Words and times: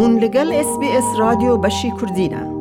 هون 0.00 0.18
لگل 0.18 0.52
اس 0.52 0.78
بی 0.80 0.88
اس 0.88 1.04
رادیو 1.18 1.56
بشی 1.56 1.90
کردینه 2.00 2.56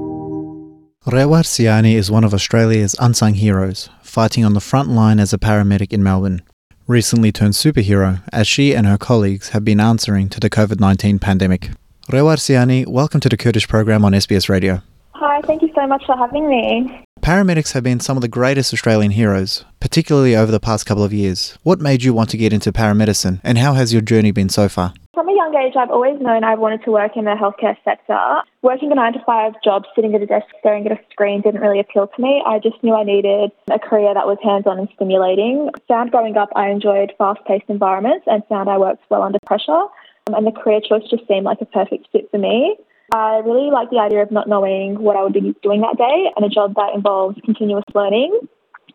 Rewar 1.07 1.43
Siani 1.43 1.93
is 2.01 2.11
one 2.11 2.23
of 2.25 2.33
Australia's 2.33 2.95
unsung 2.99 3.35
heroes, 3.35 3.89
fighting 4.01 4.43
on 4.43 4.53
the 4.53 4.67
front 4.69 4.89
line 4.89 5.19
as 5.19 5.31
a 5.33 5.37
paramedic 5.37 5.93
in 5.93 6.01
Melbourne. 6.03 6.41
Recently 6.87 7.31
turned 7.31 7.53
superhero, 7.53 8.11
as 8.33 8.47
she 8.47 8.75
and 8.75 8.85
her 8.87 8.97
colleagues 8.97 9.49
have 9.49 9.63
been 9.63 9.79
answering 9.79 10.27
to 10.29 10.39
the 10.39 10.49
COVID 10.49 10.79
19 10.79 11.19
pandemic. 11.19 11.69
Rewar 12.11 12.37
Siani, 12.45 12.85
welcome 12.87 13.21
to 13.21 13.29
the 13.29 13.37
Kurdish 13.37 13.67
program 13.67 14.03
on 14.03 14.11
SBS 14.11 14.49
Radio. 14.49 14.81
Hi, 15.13 15.41
thank 15.47 15.61
you 15.61 15.71
so 15.75 15.87
much 15.87 16.03
for 16.07 16.17
having 16.17 16.49
me. 16.49 17.05
Paramedics 17.21 17.71
have 17.73 17.83
been 17.83 18.01
some 18.01 18.17
of 18.17 18.21
the 18.21 18.35
greatest 18.39 18.73
Australian 18.73 19.11
heroes, 19.11 19.63
particularly 19.79 20.35
over 20.35 20.51
the 20.51 20.59
past 20.59 20.85
couple 20.85 21.03
of 21.03 21.13
years. 21.13 21.57
What 21.63 21.79
made 21.79 22.03
you 22.03 22.13
want 22.13 22.29
to 22.31 22.37
get 22.37 22.51
into 22.51 22.73
paramedicine, 22.73 23.39
and 23.43 23.57
how 23.57 23.73
has 23.73 23.93
your 23.93 24.01
journey 24.01 24.31
been 24.31 24.49
so 24.49 24.67
far? 24.67 24.93
From 25.20 25.28
a 25.28 25.36
young 25.36 25.54
age, 25.54 25.74
I've 25.76 25.90
always 25.90 26.18
known 26.18 26.44
I 26.44 26.54
wanted 26.54 26.82
to 26.84 26.90
work 26.90 27.14
in 27.14 27.26
the 27.26 27.36
healthcare 27.36 27.76
sector. 27.84 28.18
Working 28.62 28.90
a 28.90 28.94
nine 28.94 29.12
to 29.12 29.22
five 29.26 29.52
job, 29.62 29.84
sitting 29.94 30.14
at 30.14 30.22
a 30.22 30.26
desk, 30.26 30.46
staring 30.60 30.86
at 30.86 30.92
a 30.92 31.00
screen 31.12 31.42
didn't 31.42 31.60
really 31.60 31.78
appeal 31.78 32.06
to 32.06 32.22
me. 32.22 32.42
I 32.46 32.58
just 32.58 32.82
knew 32.82 32.94
I 32.94 33.04
needed 33.04 33.52
a 33.70 33.78
career 33.78 34.14
that 34.14 34.26
was 34.26 34.38
hands 34.42 34.66
on 34.66 34.78
and 34.78 34.88
stimulating. 34.94 35.68
Found 35.88 36.10
growing 36.10 36.38
up, 36.38 36.48
I 36.56 36.70
enjoyed 36.70 37.12
fast 37.18 37.44
paced 37.44 37.68
environments 37.68 38.24
and 38.28 38.42
found 38.48 38.70
I 38.70 38.78
worked 38.78 39.02
well 39.10 39.22
under 39.22 39.38
pressure. 39.44 39.84
And 40.32 40.46
the 40.46 40.52
career 40.52 40.80
choice 40.80 41.04
just 41.10 41.28
seemed 41.28 41.44
like 41.44 41.60
a 41.60 41.66
perfect 41.66 42.08
fit 42.12 42.30
for 42.30 42.38
me. 42.38 42.78
I 43.12 43.42
really 43.44 43.70
like 43.70 43.90
the 43.90 43.98
idea 43.98 44.22
of 44.22 44.30
not 44.30 44.48
knowing 44.48 45.02
what 45.02 45.16
I 45.16 45.22
would 45.22 45.34
be 45.34 45.54
doing 45.62 45.82
that 45.82 45.98
day 45.98 46.32
and 46.34 46.46
a 46.46 46.48
job 46.48 46.76
that 46.76 46.94
involves 46.94 47.36
continuous 47.44 47.84
learning. 47.94 48.40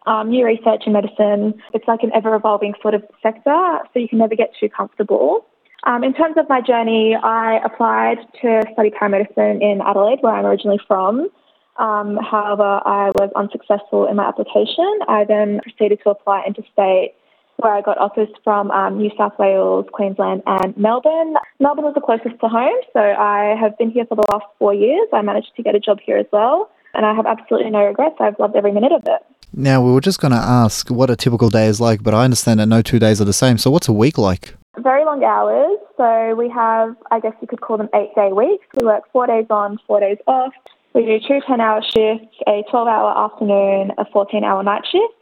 Um, 0.08 0.32
new 0.32 0.44
research 0.44 0.86
in 0.88 0.94
medicine, 0.94 1.62
it's 1.76 1.88
like 1.88 2.02
an 2.02 2.10
ever 2.16 2.34
evolving 2.34 2.74
sort 2.82 2.96
of 2.96 3.04
sector, 3.22 3.78
so 3.94 4.00
you 4.00 4.10
can 4.10 4.18
never 4.18 4.36
get 4.36 4.54
too 4.60 4.70
comfortable. 4.70 5.46
Um, 5.86 6.04
in 6.04 6.14
terms 6.14 6.36
of 6.38 6.50
my 6.50 6.62
journey, 6.62 7.16
I 7.16 7.60
applied 7.64 8.18
to 8.42 8.64
study 8.74 8.90
paramedicine 8.90 9.62
in 9.62 9.82
Adelaide, 9.86 10.20
where 10.22 10.34
I'm 10.34 10.46
originally 10.46 10.80
from. 10.88 11.30
Um, 11.78 12.18
however, 12.18 12.82
I 12.86 13.12
was 13.16 13.30
unsuccessful 13.36 14.08
in 14.08 14.16
my 14.16 14.28
application. 14.28 15.00
I 15.08 15.26
then 15.26 15.60
proceeded 15.62 16.00
to 16.04 16.10
apply 16.10 16.44
interstate, 16.48 17.14
where 17.58 17.74
I 17.74 17.82
got 17.82 18.00
offers 18.00 18.30
from 18.44 18.72
um, 18.72 18.98
New 18.98 19.12
South 19.16 19.34
Wales, 19.38 19.86
Queensland, 19.92 20.42
and 20.48 20.76
Melbourne. 20.76 21.36
Melbourne 21.60 21.86
was 21.86 21.94
the 21.94 22.02
closest 22.02 22.40
to 22.42 22.48
home, 22.48 22.80
so 22.94 23.00
I 23.00 23.56
have 23.60 23.78
been 23.78 23.92
here 23.92 24.06
for 24.06 24.16
the 24.16 24.26
last 24.32 24.46
four 24.58 24.74
years. 24.74 25.08
I 25.14 25.22
managed 25.22 25.56
to 25.56 25.64
get 25.64 25.76
a 25.76 25.80
job 25.80 26.00
here 26.04 26.18
as 26.18 26.26
well, 26.32 26.72
and 26.96 27.06
I 27.06 27.14
have 27.14 27.28
absolutely 27.28 27.70
no 27.70 27.86
regrets. 27.86 28.16
I've 28.20 28.40
loved 28.40 28.56
every 28.56 28.72
minute 28.72 28.92
of 28.92 29.04
it. 29.06 29.24
Now, 29.54 29.86
we 29.86 29.92
were 29.92 30.02
just 30.02 30.20
going 30.20 30.34
to 30.34 30.38
ask 30.38 30.90
what 30.90 31.10
a 31.10 31.16
typical 31.16 31.50
day 31.50 31.68
is 31.68 31.80
like, 31.80 32.02
but 32.02 32.14
I 32.16 32.24
understand 32.24 32.60
that 32.60 32.66
no 32.66 32.82
two 32.82 33.00
days 33.00 33.22
are 33.22 33.26
the 33.26 33.34
same. 33.34 33.58
So, 33.60 33.70
what's 33.70 33.88
a 33.88 33.94
week 33.94 34.18
like? 34.18 34.56
Very 34.80 35.06
long 35.06 35.24
hours. 35.24 35.78
So 35.98 36.36
we 36.36 36.50
have, 36.50 36.96
I 37.12 37.20
guess 37.20 37.34
you 37.42 37.48
could 37.48 37.62
call 37.62 37.78
them 37.78 37.90
eight 37.94 38.14
day 38.16 38.32
weeks. 38.32 38.66
We 38.76 38.86
work 38.86 39.04
four 39.12 39.28
days 39.28 39.46
on, 39.50 39.80
four 39.88 40.00
days 40.00 40.18
off. 40.28 40.54
We 40.94 41.06
do 41.06 41.20
two 41.20 41.42
10 41.46 41.60
hour 41.60 41.82
shifts, 41.82 42.36
a 42.48 42.64
12 42.70 42.88
hour 42.88 43.26
afternoon, 43.26 43.92
a 43.98 44.06
14 44.12 44.44
hour 44.44 44.64
night 44.64 44.84
shift. 44.90 45.14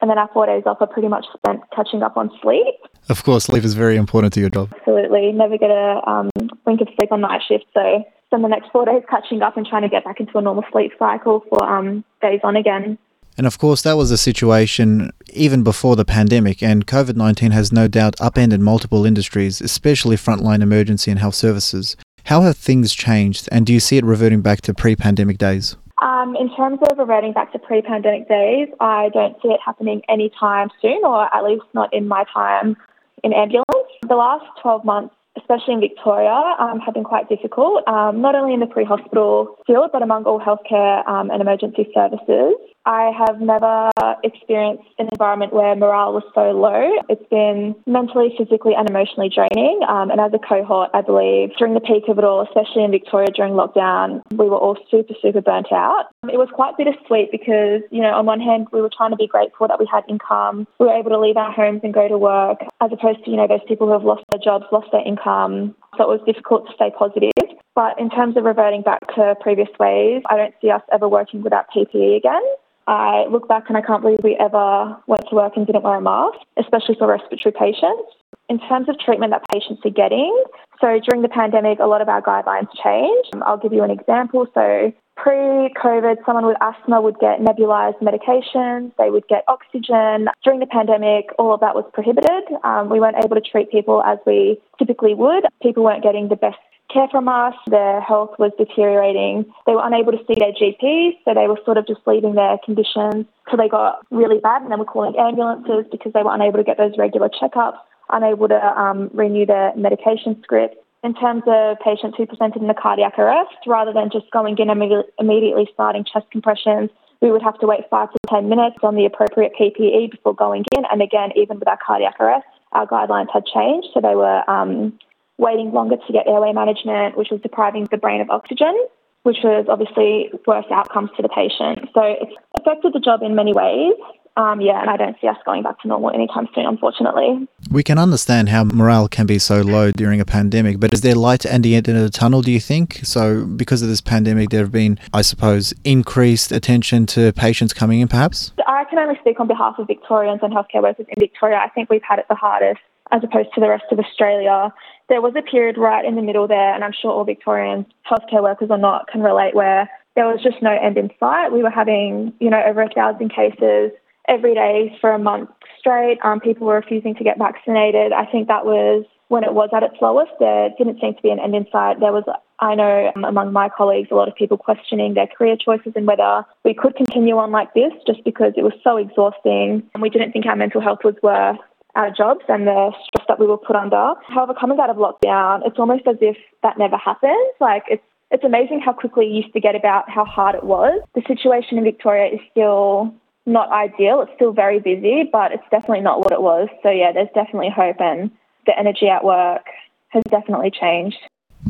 And 0.00 0.10
then 0.10 0.16
our 0.16 0.30
four 0.32 0.46
days 0.46 0.62
off 0.64 0.78
are 0.80 0.86
pretty 0.86 1.08
much 1.08 1.26
spent 1.34 1.60
catching 1.76 2.02
up 2.02 2.16
on 2.16 2.30
sleep. 2.40 2.74
Of 3.10 3.22
course, 3.22 3.44
sleep 3.44 3.64
is 3.64 3.74
very 3.74 3.96
important 3.96 4.32
to 4.34 4.40
your 4.40 4.48
job. 4.48 4.72
Absolutely. 4.74 5.32
Never 5.32 5.58
get 5.58 5.70
a 5.70 6.00
um, 6.06 6.30
wink 6.66 6.80
of 6.80 6.88
sleep 6.96 7.12
on 7.12 7.20
night 7.20 7.42
shift. 7.46 7.66
So 7.74 8.02
spend 8.26 8.44
the 8.44 8.48
next 8.48 8.70
four 8.70 8.86
days 8.86 9.02
catching 9.10 9.42
up 9.42 9.56
and 9.56 9.66
trying 9.66 9.82
to 9.82 9.88
get 9.88 10.04
back 10.04 10.20
into 10.20 10.38
a 10.38 10.40
normal 10.40 10.64
sleep 10.72 10.92
cycle 10.98 11.44
for 11.50 11.62
um, 11.68 12.02
days 12.22 12.40
on 12.42 12.56
again. 12.56 12.96
And 13.36 13.46
of 13.46 13.58
course, 13.58 13.82
that 13.82 13.96
was 13.96 14.10
the 14.10 14.18
situation 14.18 15.12
even 15.32 15.62
before 15.62 15.96
the 15.96 16.04
pandemic, 16.04 16.62
and 16.62 16.86
COVID 16.86 17.16
19 17.16 17.52
has 17.52 17.72
no 17.72 17.88
doubt 17.88 18.20
upended 18.20 18.60
multiple 18.60 19.06
industries, 19.06 19.60
especially 19.60 20.16
frontline 20.16 20.62
emergency 20.62 21.10
and 21.10 21.20
health 21.20 21.34
services. 21.34 21.96
How 22.24 22.42
have 22.42 22.56
things 22.56 22.94
changed, 22.94 23.48
and 23.50 23.66
do 23.66 23.72
you 23.72 23.80
see 23.80 23.96
it 23.96 24.04
reverting 24.04 24.42
back 24.42 24.60
to 24.62 24.74
pre 24.74 24.96
pandemic 24.96 25.38
days? 25.38 25.76
Um, 26.02 26.34
in 26.36 26.54
terms 26.56 26.78
of 26.90 26.98
reverting 26.98 27.32
back 27.32 27.52
to 27.52 27.58
pre 27.58 27.82
pandemic 27.82 28.28
days, 28.28 28.68
I 28.80 29.10
don't 29.12 29.36
see 29.42 29.48
it 29.48 29.60
happening 29.64 30.02
anytime 30.08 30.68
soon, 30.82 31.00
or 31.04 31.34
at 31.34 31.44
least 31.44 31.64
not 31.74 31.92
in 31.92 32.08
my 32.08 32.24
time 32.32 32.76
in 33.22 33.32
ambulance. 33.32 33.66
The 34.06 34.16
last 34.16 34.44
12 34.62 34.84
months 34.84 35.14
especially 35.38 35.74
in 35.74 35.80
Victoria, 35.80 36.56
um, 36.58 36.80
have 36.80 36.94
been 36.94 37.04
quite 37.04 37.28
difficult, 37.28 37.86
um, 37.86 38.20
not 38.20 38.34
only 38.34 38.54
in 38.54 38.60
the 38.60 38.66
pre 38.66 38.84
hospital 38.84 39.56
field, 39.66 39.90
but 39.92 40.02
among 40.02 40.24
all 40.24 40.40
healthcare 40.40 41.06
um, 41.08 41.30
and 41.30 41.40
emergency 41.40 41.88
services. 41.94 42.54
I 42.86 43.12
have 43.12 43.40
never 43.40 43.90
experienced 44.24 44.88
an 44.98 45.08
environment 45.12 45.52
where 45.52 45.74
morale 45.76 46.12
was 46.12 46.24
so 46.34 46.50
low. 46.52 46.96
It's 47.08 47.28
been 47.30 47.74
mentally, 47.86 48.32
physically, 48.36 48.72
and 48.76 48.88
emotionally 48.88 49.28
draining. 49.28 49.80
Um, 49.88 50.10
and 50.10 50.20
as 50.20 50.32
a 50.32 50.38
cohort, 50.38 50.90
I 50.94 51.02
believe 51.02 51.50
during 51.58 51.74
the 51.74 51.80
peak 51.80 52.08
of 52.08 52.18
it 52.18 52.24
all, 52.24 52.40
especially 52.40 52.84
in 52.84 52.90
Victoria 52.90 53.28
during 53.34 53.52
lockdown, 53.52 54.22
we 54.32 54.48
were 54.48 54.56
all 54.56 54.78
super, 54.90 55.14
super 55.20 55.40
burnt 55.40 55.72
out. 55.72 56.06
It 56.24 56.38
was 56.38 56.48
quite 56.52 56.76
bittersweet 56.76 57.30
because, 57.30 57.82
you 57.90 58.00
know, 58.00 58.14
on 58.14 58.26
one 58.26 58.40
hand, 58.40 58.68
we 58.72 58.80
were 58.80 58.90
trying 58.90 59.10
to 59.10 59.16
be 59.16 59.26
grateful 59.26 59.68
that 59.68 59.78
we 59.78 59.86
had 59.90 60.04
income. 60.08 60.66
We 60.78 60.86
were 60.86 60.96
able 60.96 61.10
to 61.10 61.20
leave 61.20 61.36
our 61.36 61.52
homes 61.52 61.80
and 61.84 61.92
go 61.92 62.08
to 62.08 62.16
work, 62.16 62.60
as 62.80 62.90
opposed 62.92 63.24
to, 63.24 63.30
you 63.30 63.36
know, 63.36 63.46
those 63.46 63.64
people 63.68 63.86
who 63.86 63.92
have 63.92 64.04
lost 64.04 64.24
their 64.30 64.40
jobs, 64.40 64.64
lost 64.72 64.88
their 64.92 65.06
income. 65.06 65.74
So 65.96 66.04
it 66.04 66.08
was 66.08 66.20
difficult 66.26 66.66
to 66.66 66.74
stay 66.74 66.90
positive. 66.96 67.32
But 67.74 67.98
in 68.00 68.10
terms 68.10 68.36
of 68.36 68.44
reverting 68.44 68.82
back 68.82 69.00
to 69.14 69.34
previous 69.40 69.68
ways, 69.78 70.22
I 70.28 70.36
don't 70.36 70.54
see 70.60 70.70
us 70.70 70.82
ever 70.92 71.08
working 71.08 71.42
without 71.42 71.66
PPE 71.74 72.16
again. 72.16 72.42
I 72.90 73.26
look 73.30 73.46
back 73.46 73.66
and 73.68 73.76
I 73.76 73.82
can't 73.82 74.02
believe 74.02 74.18
we 74.24 74.36
ever 74.40 74.96
went 75.06 75.22
to 75.30 75.36
work 75.36 75.52
and 75.54 75.64
didn't 75.64 75.84
wear 75.84 75.94
a 75.94 76.00
mask, 76.00 76.38
especially 76.58 76.96
for 76.98 77.06
respiratory 77.06 77.54
patients. 77.56 78.10
In 78.48 78.58
terms 78.58 78.88
of 78.88 78.98
treatment 78.98 79.30
that 79.30 79.46
patients 79.48 79.80
are 79.84 79.94
getting, 79.94 80.34
so 80.80 80.98
during 81.06 81.22
the 81.22 81.28
pandemic, 81.28 81.78
a 81.78 81.86
lot 81.86 82.02
of 82.02 82.08
our 82.08 82.20
guidelines 82.20 82.66
changed. 82.82 83.30
I'll 83.46 83.58
give 83.58 83.72
you 83.72 83.84
an 83.84 83.92
example. 83.92 84.48
So 84.54 84.92
pre 85.16 85.70
COVID, 85.80 86.16
someone 86.26 86.46
with 86.46 86.56
asthma 86.60 87.00
would 87.00 87.20
get 87.20 87.38
nebulized 87.38 88.02
medications, 88.02 88.90
they 88.98 89.08
would 89.08 89.28
get 89.28 89.44
oxygen. 89.46 90.26
During 90.42 90.58
the 90.58 90.66
pandemic, 90.66 91.26
all 91.38 91.54
of 91.54 91.60
that 91.60 91.76
was 91.76 91.84
prohibited. 91.94 92.42
Um, 92.64 92.88
we 92.90 92.98
weren't 92.98 93.22
able 93.22 93.36
to 93.36 93.42
treat 93.42 93.70
people 93.70 94.02
as 94.02 94.18
we 94.26 94.60
typically 94.80 95.14
would. 95.14 95.44
People 95.62 95.84
weren't 95.84 96.02
getting 96.02 96.28
the 96.28 96.36
best 96.36 96.58
care 96.92 97.08
from 97.10 97.28
us. 97.28 97.54
Their 97.66 98.00
health 98.00 98.38
was 98.38 98.52
deteriorating. 98.58 99.44
They 99.66 99.72
were 99.72 99.84
unable 99.84 100.12
to 100.12 100.18
see 100.26 100.34
their 100.38 100.52
GPs, 100.52 101.18
so 101.24 101.34
they 101.34 101.46
were 101.46 101.58
sort 101.64 101.78
of 101.78 101.86
just 101.86 102.00
leaving 102.06 102.34
their 102.34 102.58
conditions 102.64 103.26
till 103.48 103.58
they 103.58 103.68
got 103.68 104.04
really 104.10 104.38
bad, 104.38 104.62
and 104.62 104.70
then 104.70 104.78
we're 104.78 104.84
calling 104.84 105.16
ambulances 105.18 105.86
because 105.90 106.12
they 106.12 106.22
were 106.22 106.34
unable 106.34 106.58
to 106.58 106.64
get 106.64 106.78
those 106.78 106.96
regular 106.98 107.28
checkups, 107.28 107.78
unable 108.10 108.48
to 108.48 108.80
um, 108.80 109.10
renew 109.14 109.46
their 109.46 109.74
medication 109.76 110.40
scripts. 110.42 110.76
In 111.02 111.14
terms 111.14 111.44
of 111.46 111.78
patients 111.80 112.18
who 112.18 112.26
presented 112.26 112.60
in 112.60 112.68
a 112.68 112.74
cardiac 112.74 113.18
arrest, 113.18 113.56
rather 113.66 113.92
than 113.92 114.10
just 114.12 114.30
going 114.30 114.58
in 114.58 114.68
and 114.68 115.04
immediately 115.18 115.66
starting 115.72 116.04
chest 116.04 116.26
compressions, 116.30 116.90
we 117.22 117.30
would 117.30 117.42
have 117.42 117.58
to 117.60 117.66
wait 117.66 117.80
five 117.88 118.10
to 118.12 118.18
10 118.28 118.48
minutes 118.48 118.76
on 118.82 118.96
the 118.96 119.06
appropriate 119.06 119.52
PPE 119.58 120.10
before 120.10 120.34
going 120.34 120.64
in. 120.76 120.84
And 120.90 121.00
again, 121.00 121.30
even 121.36 121.58
with 121.58 121.68
our 121.68 121.78
cardiac 121.78 122.20
arrest, 122.20 122.46
our 122.72 122.86
guidelines 122.86 123.32
had 123.32 123.46
changed. 123.46 123.88
So 123.94 124.00
they 124.00 124.14
were 124.14 124.48
um, 124.48 124.98
waiting 125.40 125.72
longer 125.72 125.96
to 125.96 126.12
get 126.12 126.28
airway 126.28 126.52
management, 126.52 127.16
which 127.16 127.28
was 127.30 127.40
depriving 127.40 127.88
the 127.90 127.96
brain 127.96 128.20
of 128.20 128.28
oxygen, 128.30 128.76
which 129.22 129.38
was 129.42 129.66
obviously 129.68 130.30
worse 130.46 130.66
outcomes 130.70 131.10
for 131.16 131.22
the 131.22 131.28
patient. 131.28 131.88
So 131.94 132.02
it's 132.02 132.32
affected 132.58 132.92
the 132.92 133.00
job 133.00 133.22
in 133.22 133.34
many 133.34 133.52
ways. 133.52 133.94
Um, 134.36 134.60
yeah, 134.60 134.80
and 134.80 134.88
I 134.88 134.96
don't 134.96 135.16
see 135.20 135.26
us 135.26 135.36
going 135.44 135.64
back 135.64 135.80
to 135.80 135.88
normal 135.88 136.10
anytime 136.10 136.48
soon, 136.54 136.64
unfortunately. 136.64 137.48
We 137.70 137.82
can 137.82 137.98
understand 137.98 138.48
how 138.48 138.64
morale 138.64 139.08
can 139.08 139.26
be 139.26 139.38
so 139.38 139.60
low 139.60 139.90
during 139.90 140.20
a 140.20 140.24
pandemic, 140.24 140.78
but 140.78 140.94
is 140.94 141.00
there 141.00 141.16
light 141.16 141.44
at 141.44 141.62
the 141.62 141.74
end 141.74 141.88
of 141.88 141.96
the 141.96 142.10
tunnel, 142.10 142.40
do 142.40 142.52
you 142.52 142.60
think? 142.60 143.00
So, 143.02 143.44
because 143.44 143.82
of 143.82 143.88
this 143.88 144.00
pandemic, 144.00 144.50
there 144.50 144.60
have 144.60 144.70
been, 144.70 144.98
I 145.12 145.22
suppose, 145.22 145.74
increased 145.84 146.52
attention 146.52 147.06
to 147.06 147.32
patients 147.32 147.74
coming 147.74 148.00
in, 148.00 148.08
perhaps? 148.08 148.52
I 148.66 148.84
can 148.84 148.98
only 148.98 149.18
speak 149.20 149.40
on 149.40 149.48
behalf 149.48 149.74
of 149.78 149.88
Victorians 149.88 150.40
and 150.42 150.52
healthcare 150.52 150.82
workers 150.82 151.06
in 151.08 151.18
Victoria. 151.18 151.58
I 151.58 151.68
think 151.68 151.90
we've 151.90 152.08
had 152.08 152.20
it 152.20 152.26
the 152.28 152.36
hardest 152.36 152.80
as 153.12 153.22
opposed 153.24 153.52
to 153.54 153.60
the 153.60 153.68
rest 153.68 153.84
of 153.90 153.98
Australia. 153.98 154.72
There 155.10 155.20
was 155.20 155.34
a 155.36 155.42
period 155.42 155.76
right 155.76 156.04
in 156.04 156.14
the 156.14 156.22
middle 156.22 156.46
there, 156.46 156.72
and 156.72 156.84
I'm 156.84 156.92
sure 156.92 157.10
all 157.10 157.24
Victorians, 157.24 157.84
healthcare 158.08 158.44
workers 158.44 158.68
or 158.70 158.78
not, 158.78 159.08
can 159.08 159.22
relate 159.22 159.56
where 159.56 159.90
there 160.14 160.24
was 160.24 160.40
just 160.40 160.62
no 160.62 160.70
end 160.70 160.96
in 160.96 161.10
sight. 161.18 161.48
We 161.52 161.64
were 161.64 161.70
having, 161.70 162.32
you 162.38 162.48
know, 162.48 162.62
over 162.64 162.80
a 162.82 162.88
thousand 162.88 163.34
cases 163.34 163.90
every 164.28 164.54
day 164.54 164.96
for 165.00 165.10
a 165.10 165.18
month 165.18 165.50
straight. 165.76 166.18
Um, 166.22 166.38
people 166.38 166.68
were 166.68 166.76
refusing 166.76 167.16
to 167.16 167.24
get 167.24 167.38
vaccinated. 167.38 168.12
I 168.12 168.24
think 168.24 168.46
that 168.46 168.64
was 168.64 169.04
when 169.26 169.42
it 169.42 169.52
was 169.52 169.70
at 169.74 169.82
its 169.82 169.96
lowest. 170.00 170.30
There 170.38 170.70
didn't 170.78 171.00
seem 171.00 171.14
to 171.14 171.22
be 171.22 171.30
an 171.30 171.40
end 171.40 171.56
in 171.56 171.66
sight. 171.72 171.98
There 171.98 172.12
was, 172.12 172.24
I 172.60 172.76
know, 172.76 173.10
um, 173.16 173.24
among 173.24 173.52
my 173.52 173.68
colleagues, 173.68 174.10
a 174.12 174.14
lot 174.14 174.28
of 174.28 174.36
people 174.36 174.58
questioning 174.58 175.14
their 175.14 175.26
career 175.26 175.56
choices 175.56 175.92
and 175.96 176.06
whether 176.06 176.44
we 176.64 176.72
could 176.72 176.94
continue 176.94 177.36
on 177.36 177.50
like 177.50 177.74
this 177.74 177.92
just 178.06 178.22
because 178.22 178.52
it 178.56 178.62
was 178.62 178.74
so 178.84 178.96
exhausting 178.96 179.82
and 179.92 180.02
we 180.02 180.10
didn't 180.10 180.30
think 180.30 180.46
our 180.46 180.54
mental 180.54 180.80
health 180.80 181.00
was 181.02 181.16
worth 181.20 181.58
our 181.94 182.10
jobs 182.10 182.44
and 182.48 182.66
the 182.66 182.92
stress 183.04 183.26
that 183.28 183.38
we 183.38 183.46
were 183.46 183.58
put 183.58 183.76
under. 183.76 184.14
However, 184.28 184.54
coming 184.58 184.78
out 184.80 184.90
of 184.90 184.96
lockdown, 184.96 185.60
it's 185.66 185.78
almost 185.78 186.06
as 186.06 186.16
if 186.20 186.36
that 186.62 186.78
never 186.78 186.96
happened. 186.96 187.46
Like 187.60 187.84
it's 187.88 188.02
it's 188.30 188.44
amazing 188.44 188.80
how 188.80 188.92
quickly 188.92 189.26
you 189.26 189.42
forget 189.52 189.74
about 189.74 190.08
how 190.08 190.24
hard 190.24 190.54
it 190.54 190.62
was. 190.62 191.02
The 191.14 191.22
situation 191.26 191.78
in 191.78 191.84
Victoria 191.84 192.32
is 192.32 192.40
still 192.50 193.12
not 193.44 193.70
ideal. 193.72 194.22
It's 194.22 194.32
still 194.36 194.52
very 194.52 194.78
busy, 194.78 195.28
but 195.30 195.50
it's 195.52 195.64
definitely 195.70 196.02
not 196.02 196.20
what 196.20 196.32
it 196.32 196.40
was. 196.40 196.68
So 196.82 196.90
yeah, 196.90 197.12
there's 197.12 197.28
definitely 197.34 197.70
hope 197.74 198.00
and 198.00 198.30
the 198.66 198.78
energy 198.78 199.08
at 199.08 199.24
work 199.24 199.66
has 200.10 200.22
definitely 200.30 200.70
changed. 200.70 201.18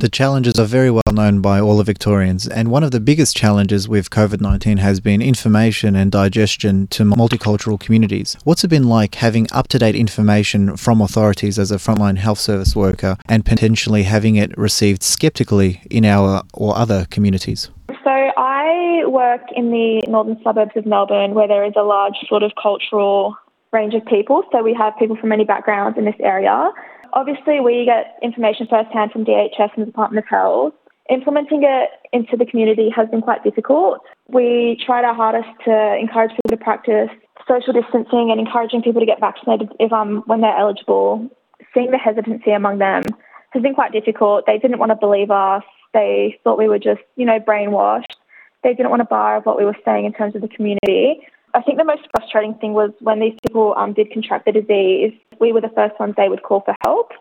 The 0.00 0.08
challenges 0.08 0.58
are 0.58 0.64
very 0.64 0.90
well 0.90 1.02
known 1.12 1.42
by 1.42 1.60
all 1.60 1.76
the 1.76 1.84
Victorians, 1.84 2.48
and 2.48 2.70
one 2.70 2.82
of 2.82 2.90
the 2.90 3.00
biggest 3.00 3.36
challenges 3.36 3.86
with 3.86 4.08
COVID 4.08 4.40
19 4.40 4.78
has 4.78 4.98
been 4.98 5.20
information 5.20 5.94
and 5.94 6.10
digestion 6.10 6.86
to 6.86 7.04
multicultural 7.04 7.78
communities. 7.78 8.34
What's 8.44 8.64
it 8.64 8.68
been 8.68 8.88
like 8.88 9.16
having 9.16 9.46
up 9.52 9.68
to 9.68 9.78
date 9.78 9.94
information 9.94 10.78
from 10.78 11.02
authorities 11.02 11.58
as 11.58 11.70
a 11.70 11.76
frontline 11.76 12.16
health 12.16 12.38
service 12.38 12.74
worker 12.74 13.18
and 13.28 13.44
potentially 13.44 14.04
having 14.04 14.36
it 14.36 14.56
received 14.56 15.02
skeptically 15.02 15.82
in 15.90 16.06
our 16.06 16.44
or 16.54 16.78
other 16.78 17.06
communities? 17.10 17.68
So 18.02 18.10
I 18.10 19.02
work 19.06 19.42
in 19.54 19.70
the 19.70 20.02
northern 20.08 20.42
suburbs 20.42 20.72
of 20.76 20.86
Melbourne 20.86 21.34
where 21.34 21.46
there 21.46 21.66
is 21.66 21.74
a 21.76 21.82
large 21.82 22.14
sort 22.26 22.42
of 22.42 22.52
cultural 22.60 23.36
range 23.70 23.92
of 23.92 24.06
people. 24.06 24.44
So 24.50 24.62
we 24.62 24.72
have 24.72 24.94
people 24.98 25.16
from 25.16 25.28
many 25.28 25.44
backgrounds 25.44 25.98
in 25.98 26.06
this 26.06 26.14
area. 26.20 26.70
Obviously, 27.12 27.60
we 27.60 27.84
get 27.84 28.18
information 28.22 28.66
firsthand 28.68 29.12
from 29.12 29.24
DHS 29.24 29.70
and 29.74 29.82
the 29.82 29.86
Department 29.86 30.24
of 30.24 30.28
Health. 30.28 30.74
Implementing 31.08 31.64
it 31.64 31.90
into 32.12 32.36
the 32.36 32.46
community 32.46 32.88
has 32.94 33.08
been 33.08 33.20
quite 33.20 33.42
difficult. 33.42 33.98
We 34.28 34.80
tried 34.84 35.04
our 35.04 35.14
hardest 35.14 35.48
to 35.64 35.96
encourage 35.96 36.30
people 36.30 36.56
to 36.56 36.56
practice 36.56 37.10
social 37.48 37.72
distancing 37.72 38.30
and 38.30 38.38
encouraging 38.38 38.82
people 38.82 39.00
to 39.00 39.06
get 39.06 39.18
vaccinated 39.18 39.72
if 39.80 39.92
um, 39.92 40.22
when 40.26 40.40
they're 40.40 40.56
eligible. 40.56 41.28
Seeing 41.74 41.90
the 41.90 41.98
hesitancy 41.98 42.52
among 42.52 42.78
them 42.78 43.02
has 43.50 43.62
been 43.62 43.74
quite 43.74 43.92
difficult. 43.92 44.46
They 44.46 44.58
didn't 44.58 44.78
want 44.78 44.90
to 44.90 44.96
believe 44.96 45.30
us. 45.30 45.64
They 45.92 46.38
thought 46.44 46.58
we 46.58 46.68
were 46.68 46.78
just, 46.78 47.00
you 47.16 47.26
know, 47.26 47.40
brainwashed. 47.40 48.14
They 48.62 48.74
didn't 48.74 48.90
want 48.90 49.00
to 49.00 49.06
buy 49.06 49.40
what 49.42 49.58
we 49.58 49.64
were 49.64 49.76
saying 49.84 50.04
in 50.04 50.12
terms 50.12 50.36
of 50.36 50.42
the 50.42 50.48
community. 50.48 51.26
I 51.54 51.62
think 51.62 51.78
the 51.78 51.84
most 51.84 52.02
frustrating 52.12 52.54
thing 52.54 52.74
was 52.74 52.92
when 53.00 53.18
these 53.18 53.36
people 53.44 53.74
um, 53.76 53.92
did 53.92 54.12
contract 54.12 54.46
the 54.46 54.52
disease, 54.52 55.12
we 55.40 55.52
were 55.52 55.60
the 55.60 55.72
first 55.74 55.98
ones 55.98 56.14
they 56.16 56.28
would 56.28 56.42
call 56.42 56.60
for 56.60 56.74
help, 56.82 57.12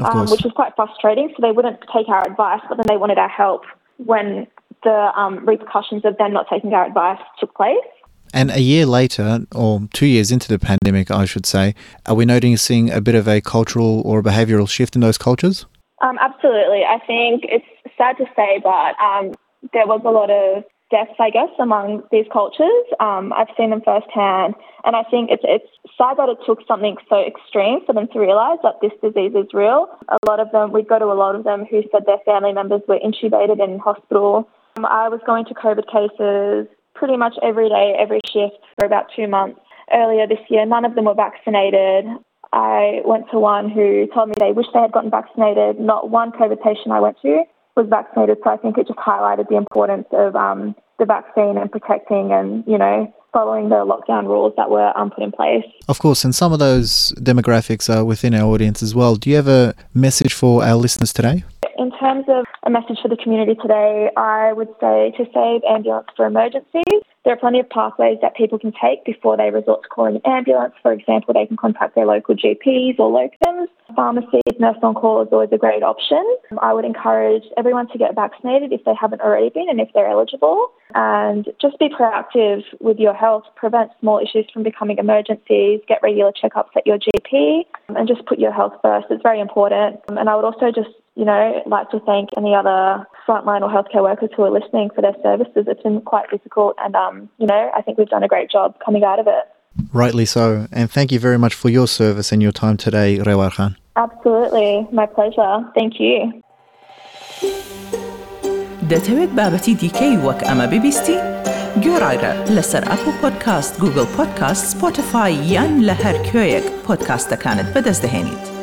um, 0.00 0.26
which 0.30 0.42
was 0.42 0.52
quite 0.54 0.72
frustrating. 0.76 1.32
So 1.36 1.36
they 1.40 1.52
wouldn't 1.52 1.80
take 1.94 2.08
our 2.08 2.26
advice, 2.26 2.60
but 2.68 2.76
then 2.76 2.86
they 2.88 2.96
wanted 2.96 3.18
our 3.18 3.28
help 3.28 3.62
when 3.96 4.46
the 4.84 5.10
um, 5.16 5.46
repercussions 5.46 6.04
of 6.04 6.16
them 6.18 6.32
not 6.32 6.46
taking 6.50 6.72
our 6.74 6.86
advice 6.86 7.20
took 7.40 7.54
place. 7.54 7.76
And 8.34 8.50
a 8.50 8.60
year 8.60 8.84
later, 8.84 9.46
or 9.54 9.88
two 9.94 10.06
years 10.06 10.30
into 10.30 10.48
the 10.48 10.58
pandemic, 10.58 11.10
I 11.10 11.24
should 11.24 11.46
say, 11.46 11.74
are 12.06 12.14
we 12.14 12.26
noticing 12.26 12.90
a 12.90 13.00
bit 13.00 13.14
of 13.14 13.26
a 13.26 13.40
cultural 13.40 14.02
or 14.02 14.18
a 14.18 14.22
behavioural 14.22 14.68
shift 14.68 14.94
in 14.94 15.00
those 15.00 15.16
cultures? 15.16 15.64
Um, 16.02 16.18
absolutely. 16.20 16.84
I 16.84 16.98
think 17.06 17.44
it's 17.44 17.64
sad 17.96 18.16
to 18.18 18.26
say, 18.36 18.60
but 18.62 18.94
um, 19.00 19.34
there 19.72 19.86
was 19.86 20.02
a 20.04 20.10
lot 20.10 20.30
of 20.30 20.64
deaths, 20.90 21.16
I 21.18 21.30
guess, 21.30 21.50
among 21.58 22.02
these 22.10 22.26
cultures. 22.32 22.84
Um, 23.00 23.32
I've 23.32 23.52
seen 23.56 23.70
them 23.70 23.82
firsthand, 23.84 24.54
and 24.84 24.96
I 24.96 25.02
think 25.10 25.30
it's 25.30 25.44
it's 25.44 25.68
sad 25.96 26.16
that 26.16 26.28
it 26.28 26.38
took 26.46 26.60
something 26.66 26.96
so 27.08 27.20
extreme 27.20 27.84
for 27.84 27.92
them 27.92 28.08
to 28.12 28.18
realise 28.18 28.60
that 28.62 28.80
this 28.80 28.92
disease 29.02 29.32
is 29.34 29.52
real. 29.52 29.88
A 30.08 30.18
lot 30.26 30.40
of 30.40 30.50
them, 30.52 30.72
we'd 30.72 30.88
go 30.88 30.98
to 30.98 31.06
a 31.06 31.18
lot 31.18 31.34
of 31.34 31.44
them 31.44 31.66
who 31.70 31.82
said 31.92 32.04
their 32.06 32.22
family 32.24 32.52
members 32.52 32.82
were 32.88 32.98
intubated 32.98 33.62
in 33.62 33.78
hospital. 33.78 34.48
Um, 34.76 34.86
I 34.86 35.08
was 35.08 35.20
going 35.26 35.44
to 35.46 35.54
COVID 35.54 35.86
cases 35.90 36.68
pretty 36.94 37.16
much 37.16 37.34
every 37.42 37.68
day, 37.68 37.94
every 37.98 38.20
shift 38.26 38.56
for 38.78 38.86
about 38.86 39.06
two 39.14 39.28
months. 39.28 39.60
Earlier 39.92 40.26
this 40.26 40.44
year, 40.48 40.66
none 40.66 40.84
of 40.84 40.94
them 40.94 41.06
were 41.06 41.14
vaccinated. 41.14 42.04
I 42.52 43.00
went 43.04 43.30
to 43.30 43.38
one 43.38 43.70
who 43.70 44.06
told 44.12 44.28
me 44.28 44.34
they 44.38 44.52
wish 44.52 44.66
they 44.72 44.80
had 44.80 44.92
gotten 44.92 45.10
vaccinated. 45.10 45.80
Not 45.80 46.10
one 46.10 46.32
COVID 46.32 46.62
patient 46.62 46.92
I 46.92 47.00
went 47.00 47.20
to 47.22 47.44
was 47.78 47.86
vaccinated. 47.88 48.38
So 48.44 48.50
I 48.50 48.58
think 48.58 48.76
it 48.76 48.86
just 48.86 48.98
highlighted 48.98 49.48
the 49.48 49.56
importance 49.56 50.08
of 50.12 50.36
um, 50.36 50.74
the 50.98 51.06
vaccine 51.06 51.56
and 51.56 51.70
protecting 51.70 52.32
and, 52.32 52.64
you 52.66 52.76
know, 52.76 52.96
following 53.32 53.68
the 53.68 53.76
lockdown 53.76 54.26
rules 54.26 54.52
that 54.56 54.68
were 54.68 54.90
um, 54.98 55.10
put 55.10 55.22
in 55.22 55.32
place. 55.32 55.64
Of 55.86 55.98
course, 55.98 56.24
and 56.24 56.34
some 56.34 56.52
of 56.52 56.58
those 56.58 57.12
demographics 57.18 57.88
are 57.94 58.04
within 58.04 58.34
our 58.34 58.46
audience 58.52 58.82
as 58.82 58.94
well. 58.94 59.16
Do 59.16 59.30
you 59.30 59.36
have 59.36 59.48
a 59.48 59.74
message 59.94 60.32
for 60.32 60.64
our 60.64 60.76
listeners 60.76 61.12
today? 61.12 61.44
In 61.88 61.98
terms 61.98 62.26
of 62.28 62.44
a 62.64 62.70
message 62.70 62.98
for 63.00 63.08
the 63.08 63.16
community 63.16 63.54
today, 63.54 64.10
I 64.14 64.52
would 64.52 64.68
say 64.78 65.10
to 65.16 65.24
save 65.32 65.62
ambulance 65.64 66.08
for 66.14 66.26
emergencies, 66.26 67.00
there 67.24 67.32
are 67.32 67.36
plenty 67.38 67.60
of 67.60 67.70
pathways 67.70 68.18
that 68.20 68.36
people 68.36 68.58
can 68.58 68.72
take 68.72 69.06
before 69.06 69.38
they 69.38 69.48
resort 69.48 69.84
to 69.84 69.88
calling 69.88 70.16
an 70.16 70.22
ambulance. 70.26 70.74
For 70.82 70.92
example, 70.92 71.32
they 71.32 71.46
can 71.46 71.56
contact 71.56 71.94
their 71.94 72.04
local 72.04 72.34
GPs 72.34 72.98
or 72.98 73.08
locums. 73.08 73.68
Pharmacies, 73.96 74.42
nurse 74.60 74.76
on 74.82 74.94
call 74.94 75.22
is 75.22 75.28
always 75.32 75.48
a 75.50 75.56
great 75.56 75.82
option. 75.82 76.22
I 76.60 76.74
would 76.74 76.84
encourage 76.84 77.44
everyone 77.56 77.88
to 77.88 77.96
get 77.96 78.14
vaccinated 78.14 78.70
if 78.70 78.84
they 78.84 78.94
haven't 78.94 79.22
already 79.22 79.48
been 79.48 79.70
and 79.70 79.80
if 79.80 79.88
they're 79.94 80.08
eligible. 80.08 80.70
And 80.94 81.48
just 81.60 81.78
be 81.78 81.88
proactive 81.88 82.64
with 82.80 82.98
your 82.98 83.14
health, 83.14 83.44
prevent 83.56 83.92
small 84.00 84.20
issues 84.20 84.46
from 84.52 84.62
becoming 84.62 84.98
emergencies, 84.98 85.80
get 85.88 86.00
regular 86.02 86.32
checkups 86.32 86.76
at 86.76 86.86
your 86.86 86.98
GP, 86.98 87.64
and 87.88 88.06
just 88.06 88.26
put 88.26 88.38
your 88.38 88.52
health 88.52 88.74
first. 88.82 89.06
It's 89.08 89.22
very 89.22 89.40
important. 89.40 90.00
And 90.08 90.28
I 90.28 90.36
would 90.36 90.44
also 90.44 90.70
just 90.70 90.90
you 91.17 91.25
know, 91.25 91.61
like 91.65 91.89
to 91.91 91.99
thank 92.01 92.29
any 92.37 92.53
other 92.55 93.05
frontline 93.27 93.61
or 93.61 93.69
healthcare 93.69 94.03
workers 94.03 94.29
who 94.35 94.43
are 94.43 94.51
listening 94.51 94.89
for 94.95 95.01
their 95.01 95.15
services. 95.21 95.65
It's 95.67 95.83
been 95.83 96.01
quite 96.01 96.29
difficult, 96.29 96.75
and 96.83 96.95
um, 96.95 97.29
you 97.37 97.47
know, 97.47 97.71
I 97.75 97.81
think 97.81 97.97
we've 97.97 98.09
done 98.09 98.23
a 98.23 98.27
great 98.27 98.49
job 98.49 98.75
coming 98.83 99.03
out 99.03 99.19
of 99.19 99.27
it. 99.27 99.45
Rightly 99.91 100.25
so, 100.25 100.67
and 100.71 100.89
thank 100.91 101.11
you 101.11 101.19
very 101.19 101.37
much 101.37 101.53
for 101.53 101.69
your 101.69 101.87
service 101.87 102.31
and 102.31 102.41
your 102.41 102.51
time 102.51 102.77
today, 102.77 103.17
Rewar 103.17 103.51
Khan. 103.51 103.75
Absolutely, 103.95 104.87
my 104.91 105.05
pleasure. 105.05 105.53
Thank 105.75 105.99
you. 105.99 106.41
دەتەوێت 108.91 109.31
بابەتی 109.39 109.73
دیکەی 109.81 110.15
وەک 110.25 110.39
ئەمە 110.47 110.65
ببیستی؟ 110.71 111.17
گۆڕایرە 111.83 112.31
لەسەر 112.55 112.83
ئەپ 112.91 113.03
و 113.07 113.11
پۆدکاست 113.21 113.73
گوگل 113.81 114.07
پۆدکاست 114.15 114.63
سپۆتفاای 114.71 115.33
یان 115.53 115.71
لە 115.87 115.95
هەر 116.03 116.17
کوێیەک 116.27 116.65
پۆدکاستەکانت 116.85 117.67
بەدەستدەێنیت. 117.73 118.56